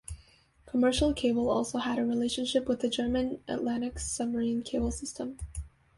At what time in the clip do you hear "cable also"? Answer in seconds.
1.13-1.77